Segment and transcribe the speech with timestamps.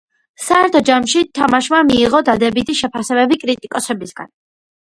[0.45, 4.35] საერთო ჯამში თამაშმა მიიღო დადებითი შეფასებები კრიტიკოსებისგან.